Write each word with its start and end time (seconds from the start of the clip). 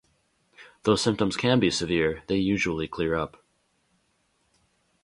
Though 0.81 0.95
symptoms 0.95 1.37
can 1.37 1.59
be 1.59 1.69
severe, 1.69 2.23
they 2.25 2.37
usually 2.37 2.87
clear 2.87 3.13
up. 3.13 3.45